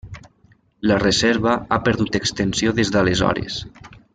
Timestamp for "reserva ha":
1.03-1.79